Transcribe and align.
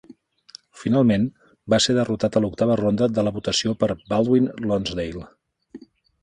Finalment, 0.83 1.27
va 1.73 1.79
ser 1.85 1.95
derrotat 1.97 2.37
a 2.39 2.43
l"octava 2.43 2.77
ronda 2.81 3.11
de 3.19 3.27
la 3.27 3.35
votació 3.37 3.75
per 3.85 3.91
Baldwin 4.15 4.49
Lonsdale. 4.65 5.25